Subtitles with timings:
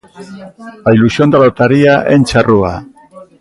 [0.87, 2.73] A ilusión da lotaría enche a rúa.